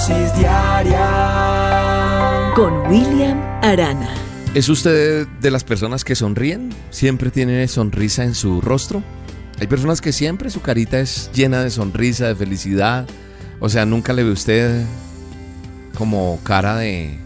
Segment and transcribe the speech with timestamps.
[0.00, 1.04] dosis diaria
[2.54, 4.08] con William Arana.
[4.54, 6.70] ¿Es usted de las personas que sonríen?
[6.90, 9.02] ¿Siempre tiene sonrisa en su rostro?
[9.60, 13.06] Hay personas que siempre su carita es llena de sonrisa, de felicidad.
[13.58, 14.86] O sea, nunca le ve usted
[15.98, 17.18] como cara de,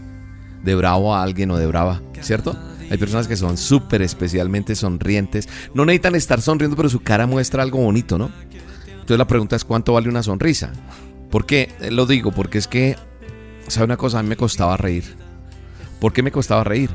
[0.61, 2.59] de bravo a alguien o de brava, ¿cierto?
[2.91, 5.47] Hay personas que son súper especialmente sonrientes.
[5.73, 8.31] No necesitan estar sonriendo, pero su cara muestra algo bonito, ¿no?
[8.89, 10.73] Entonces la pregunta es cuánto vale una sonrisa.
[11.35, 12.31] ¿Por qué lo digo?
[12.31, 12.95] Porque es que,
[13.67, 14.19] ¿sabe una cosa?
[14.19, 15.03] A mí me costaba reír.
[15.99, 16.91] ¿Por qué me costaba reír?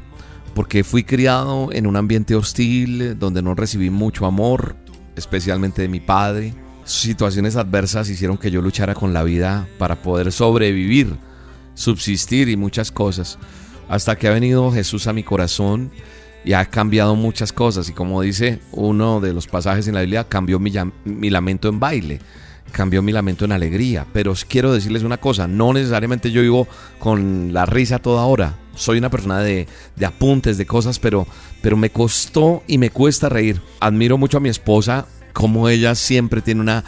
[0.54, 4.76] Porque fui criado en un ambiente hostil, donde no recibí mucho amor,
[5.14, 6.54] especialmente de mi padre.
[6.84, 11.16] Situaciones adversas hicieron que yo luchara con la vida para poder sobrevivir,
[11.74, 13.38] subsistir y muchas cosas.
[13.90, 15.90] Hasta que ha venido Jesús a mi corazón
[16.46, 17.90] y ha cambiado muchas cosas.
[17.90, 22.20] Y como dice uno de los pasajes en la Biblia, cambió mi lamento en baile
[22.70, 24.06] cambió mi lamento en alegría.
[24.12, 26.66] Pero quiero decirles una cosa, no necesariamente yo vivo
[26.98, 28.56] con la risa toda hora.
[28.74, 31.26] Soy una persona de, de, apuntes, de cosas, pero,
[31.60, 33.60] pero me costó y me cuesta reír.
[33.80, 36.84] Admiro mucho a mi esposa, como ella siempre tiene una,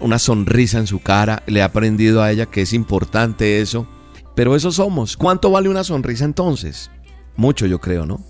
[0.00, 1.42] una sonrisa en su cara.
[1.46, 3.86] Le he aprendido a ella que es importante eso.
[4.34, 5.16] Pero eso somos.
[5.16, 6.90] ¿Cuánto vale una sonrisa entonces?
[7.36, 8.20] Mucho yo creo, ¿no?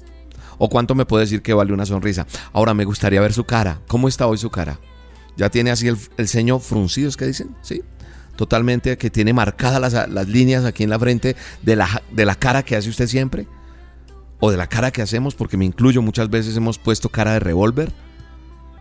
[0.59, 2.27] ¿O cuánto me puede decir que vale una sonrisa?
[2.53, 3.81] Ahora me gustaría ver su cara.
[3.87, 4.79] ¿Cómo está hoy su cara?
[5.37, 7.55] Ya tiene así el, el ceño fruncido, ¿es que dicen?
[7.63, 7.83] Sí.
[8.37, 12.63] Totalmente, que tiene marcadas las, líneas aquí en la frente de la, de la cara
[12.63, 13.47] que hace usted siempre.
[14.41, 17.41] O de la cara que hacemos, porque me incluyo, muchas veces hemos puesto cara de
[17.41, 17.93] revólver.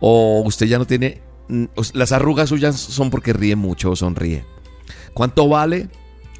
[0.00, 1.22] O usted ya no tiene...
[1.48, 1.64] Mm,
[1.94, 4.44] las arrugas suyas son porque ríe mucho o sonríe.
[5.14, 5.88] ¿Cuánto vale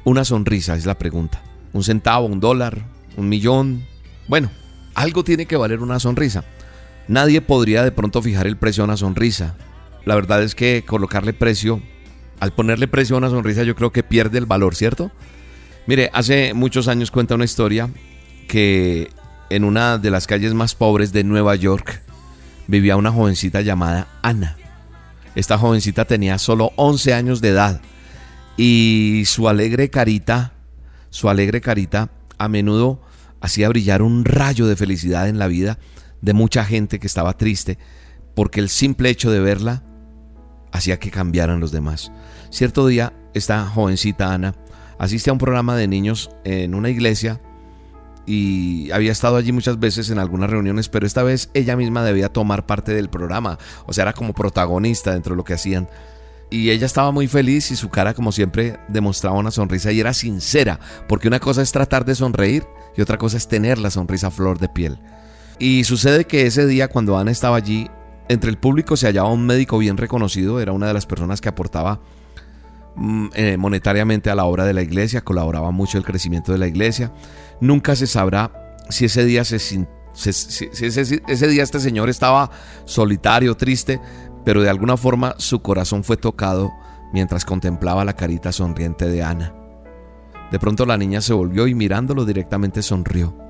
[0.03, 0.75] una sonrisa?
[0.75, 1.41] Es la pregunta.
[1.73, 2.85] ¿Un centavo, un dólar,
[3.17, 3.83] un millón?
[4.27, 4.51] Bueno,
[4.93, 6.43] algo tiene que valer una sonrisa.
[7.07, 9.55] Nadie podría de pronto fijar el precio a una sonrisa
[10.07, 11.81] la verdad es que colocarle precio,
[12.39, 15.11] al ponerle precio a una sonrisa yo creo que pierde el valor, ¿cierto?
[15.85, 17.89] Mire, hace muchos años cuenta una historia
[18.47, 19.09] que
[19.49, 22.01] en una de las calles más pobres de Nueva York
[22.67, 24.55] vivía una jovencita llamada Ana.
[25.35, 27.81] Esta jovencita tenía solo 11 años de edad
[28.55, 30.53] y su alegre carita,
[31.09, 33.01] su alegre carita a menudo
[33.41, 35.79] hacía brillar un rayo de felicidad en la vida
[36.21, 37.77] de mucha gente que estaba triste
[38.35, 39.83] porque el simple hecho de verla
[40.71, 42.11] hacía que cambiaran los demás.
[42.49, 44.55] Cierto día, esta jovencita Ana
[44.97, 47.39] asiste a un programa de niños en una iglesia
[48.25, 52.29] y había estado allí muchas veces en algunas reuniones, pero esta vez ella misma debía
[52.29, 55.87] tomar parte del programa, o sea, era como protagonista dentro de lo que hacían.
[56.49, 60.13] Y ella estaba muy feliz y su cara como siempre demostraba una sonrisa y era
[60.13, 64.29] sincera, porque una cosa es tratar de sonreír y otra cosa es tener la sonrisa
[64.29, 64.97] flor de piel.
[65.59, 67.89] Y sucede que ese día cuando Ana estaba allí,
[68.29, 71.49] entre el público se hallaba un médico bien reconocido, era una de las personas que
[71.49, 71.99] aportaba
[72.95, 76.67] mm, eh, monetariamente a la obra de la iglesia, colaboraba mucho el crecimiento de la
[76.67, 77.11] iglesia.
[77.61, 82.51] Nunca se sabrá si ese día se, ese, día este señor estaba
[82.85, 83.99] solitario, triste,
[84.43, 86.71] pero de alguna forma su corazón fue tocado
[87.13, 89.53] mientras contemplaba la carita sonriente de Ana.
[90.51, 93.46] De pronto la niña se volvió y mirándolo directamente sonrió.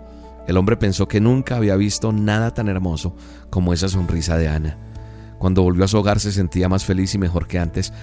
[0.47, 3.15] El hombre pensó que nunca había visto nada tan hermoso
[3.49, 4.77] como esa sonrisa de Ana.
[5.37, 7.93] Cuando volvió a su hogar se sentía más feliz y mejor que antes,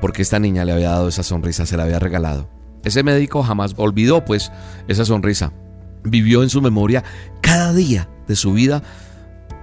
[0.00, 2.48] porque esta niña le había dado esa sonrisa, se la había regalado.
[2.84, 4.50] Ese médico jamás olvidó pues
[4.88, 5.52] esa sonrisa.
[6.02, 7.04] Vivió en su memoria
[7.40, 8.82] cada día de su vida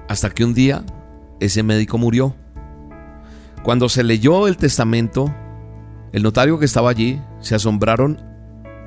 [0.08, 0.84] hasta que un día
[1.42, 2.36] ese médico murió.
[3.64, 5.34] Cuando se leyó el testamento,
[6.14, 8.24] el notario que estaba allí se asombraron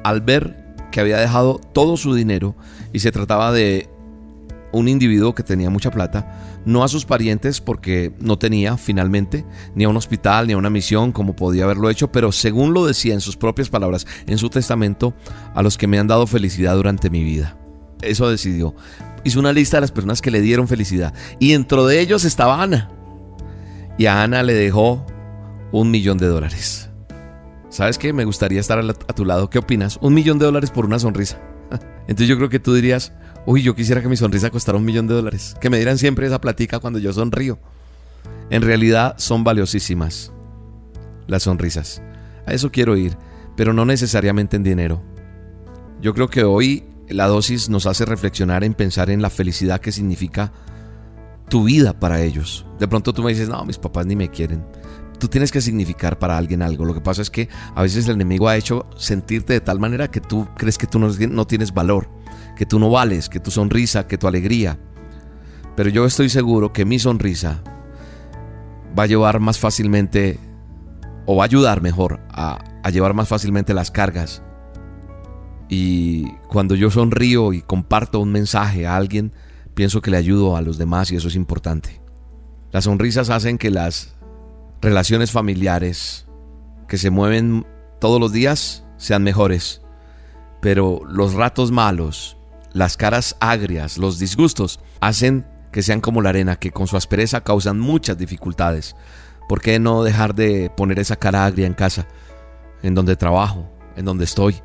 [0.04, 0.61] al ver
[0.92, 2.54] que había dejado todo su dinero
[2.92, 3.88] y se trataba de
[4.72, 9.44] un individuo que tenía mucha plata, no a sus parientes porque no tenía finalmente
[9.74, 12.86] ni a un hospital ni a una misión como podía haberlo hecho, pero según lo
[12.86, 15.14] decía en sus propias palabras, en su testamento,
[15.54, 17.56] a los que me han dado felicidad durante mi vida.
[18.00, 18.74] Eso decidió.
[19.24, 22.62] Hizo una lista de las personas que le dieron felicidad y dentro de ellos estaba
[22.62, 22.90] Ana.
[23.98, 25.04] Y a Ana le dejó
[25.70, 26.91] un millón de dólares.
[27.72, 28.12] ¿Sabes qué?
[28.12, 29.48] Me gustaría estar a tu lado.
[29.48, 29.98] ¿Qué opinas?
[30.02, 31.40] Un millón de dólares por una sonrisa.
[32.02, 33.14] Entonces yo creo que tú dirías,
[33.46, 35.56] uy, yo quisiera que mi sonrisa costara un millón de dólares.
[35.58, 37.58] Que me dieran siempre esa platica cuando yo sonrío.
[38.50, 40.32] En realidad son valiosísimas.
[41.26, 42.02] las sonrisas.
[42.46, 43.16] A eso quiero ir,
[43.56, 45.02] pero no necesariamente en dinero.
[46.02, 49.92] Yo creo que hoy la dosis nos hace reflexionar en pensar en la felicidad que
[49.92, 50.52] significa
[51.48, 52.66] tu vida para ellos.
[52.78, 54.62] De pronto tú me dices, no, mis papás ni me quieren.
[55.22, 56.84] Tú tienes que significar para alguien algo.
[56.84, 60.10] Lo que pasa es que a veces el enemigo ha hecho sentirte de tal manera
[60.10, 62.08] que tú crees que tú no, tienes valor,
[62.56, 64.80] que tú no vales, que tu sonrisa, que tu alegría.
[65.76, 67.62] Pero yo estoy seguro que mi sonrisa
[68.98, 70.40] va a llevar más fácilmente,
[71.26, 74.42] o va a ayudar mejor, a llevar más fácilmente las cargas.
[75.68, 79.32] Y cuando yo sonrío y comparto un mensaje a alguien,
[79.74, 82.00] pienso que le ayudo a los demás y eso es importante.
[82.72, 84.16] Las sonrisas hacen que las
[84.82, 86.26] relaciones familiares
[86.88, 87.64] que se mueven
[88.00, 89.80] todos los días sean mejores.
[90.60, 92.36] Pero los ratos malos,
[92.72, 97.40] las caras agrias, los disgustos, hacen que sean como la arena, que con su aspereza
[97.42, 98.94] causan muchas dificultades.
[99.48, 102.06] ¿Por qué no dejar de poner esa cara agria en casa,
[102.82, 104.60] en donde trabajo, en donde estoy?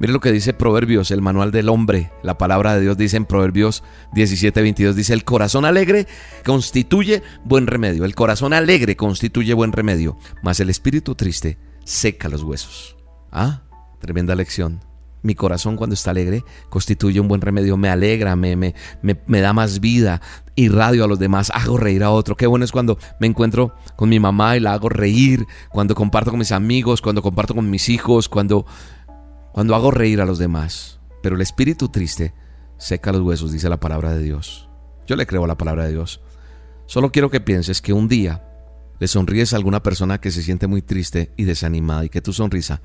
[0.00, 2.10] Mire lo que dice Proverbios, el manual del hombre.
[2.22, 6.06] La palabra de Dios dice en Proverbios 17, 22, dice, el corazón alegre
[6.42, 8.06] constituye buen remedio.
[8.06, 12.96] El corazón alegre constituye buen remedio, mas el espíritu triste seca los huesos.
[13.30, 13.60] Ah,
[14.00, 14.80] tremenda lección.
[15.22, 19.52] Mi corazón cuando está alegre constituye un buen remedio, me alegra, me, me, me, da
[19.52, 20.22] más vida,
[20.54, 22.38] irradio a los demás, hago reír a otro.
[22.38, 26.30] Qué bueno es cuando me encuentro con mi mamá y la hago reír, cuando comparto
[26.30, 28.64] con mis amigos, cuando comparto con mis hijos, cuando,
[29.52, 31.00] cuando hago reír a los demás.
[31.22, 32.34] Pero el espíritu triste
[32.78, 34.68] seca los huesos, dice la palabra de Dios.
[35.06, 36.20] Yo le creo a la palabra de Dios.
[36.86, 38.44] Solo quiero que pienses que un día
[38.98, 42.32] le sonríes a alguna persona que se siente muy triste y desanimada y que tu
[42.32, 42.80] sonrisa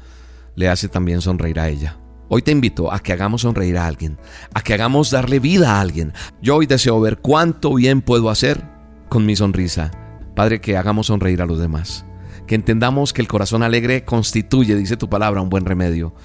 [0.56, 2.00] le hace también sonreír a ella.
[2.28, 4.18] Hoy te invito a que hagamos sonreír a alguien,
[4.54, 6.14] a que hagamos darle vida a alguien.
[6.42, 8.64] Yo hoy deseo ver cuánto bien puedo hacer
[9.10, 9.92] con mi sonrisa.
[10.36, 12.06] Padre, que hagamos sonreír a los demás.
[12.48, 16.16] Que entendamos que el corazón alegre constituye, dice tu palabra, un buen remedio.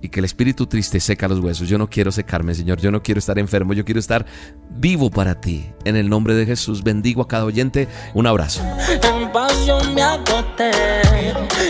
[0.00, 1.68] Y que el espíritu triste seca los huesos.
[1.68, 2.80] Yo no quiero secarme, Señor.
[2.80, 3.72] Yo no quiero estar enfermo.
[3.72, 4.26] Yo quiero estar
[4.70, 5.66] vivo para ti.
[5.84, 7.88] En el nombre de Jesús, bendigo a cada oyente.
[8.14, 8.62] Un abrazo.
[8.90, 10.70] En pasión me acoté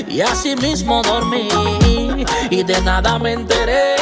[0.09, 1.49] y así mismo dormí
[2.51, 3.97] y de nada me enteré.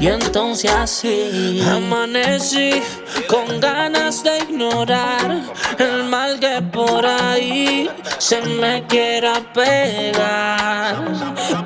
[0.00, 2.82] Y entonces así amanecí
[3.28, 5.42] con ganas de ignorar
[5.78, 10.96] el mal que por ahí se me quiera pegar.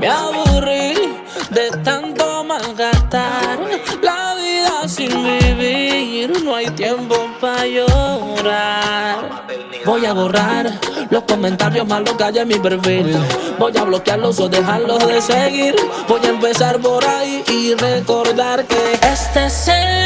[0.00, 1.05] Me aburrí
[1.56, 3.58] de tanto malgastar
[4.02, 6.44] la vida sin vivir.
[6.44, 9.46] No hay tiempo para llorar.
[9.86, 10.70] Voy a borrar
[11.08, 13.16] los comentarios malos que hay en mi perfil.
[13.58, 15.74] Voy a bloquearlos o dejarlos de seguir.
[16.06, 20.05] Voy a empezar por ahí y recordar que este es el